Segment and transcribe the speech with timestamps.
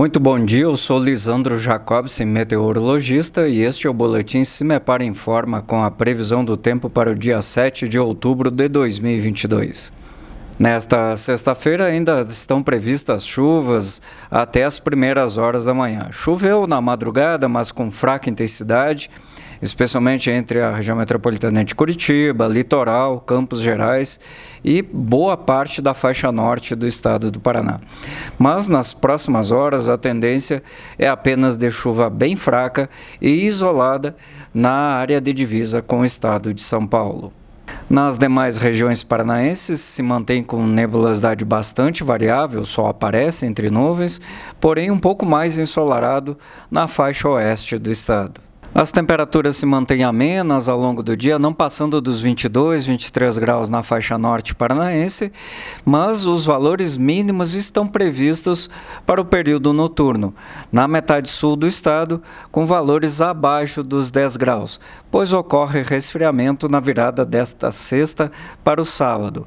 [0.00, 5.60] Muito bom dia, eu sou Lisandro Jacobsen, meteorologista, e este é o Boletim Cimepar Informa
[5.60, 9.92] com a previsão do tempo para o dia 7 de outubro de 2022.
[10.58, 14.00] Nesta sexta-feira ainda estão previstas chuvas
[14.30, 16.08] até as primeiras horas da manhã.
[16.10, 19.10] Choveu na madrugada, mas com fraca intensidade
[19.62, 24.20] especialmente entre a região metropolitana de Curitiba, litoral, Campos Gerais
[24.64, 27.80] e boa parte da faixa norte do estado do Paraná.
[28.38, 30.62] Mas nas próximas horas a tendência
[30.98, 32.88] é apenas de chuva bem fraca
[33.20, 34.16] e isolada
[34.52, 37.32] na área de divisa com o estado de São Paulo.
[37.88, 44.20] Nas demais regiões paranaenses se mantém com nebulosidade bastante variável, sol aparece entre nuvens,
[44.60, 46.38] porém um pouco mais ensolarado
[46.70, 48.49] na faixa oeste do estado.
[48.80, 53.68] As temperaturas se mantêm amenas ao longo do dia, não passando dos 22, 23 graus
[53.68, 55.30] na faixa norte paranaense,
[55.84, 58.70] mas os valores mínimos estão previstos
[59.04, 60.34] para o período noturno,
[60.72, 66.80] na metade sul do estado, com valores abaixo dos 10 graus, pois ocorre resfriamento na
[66.80, 68.32] virada desta sexta
[68.64, 69.46] para o sábado.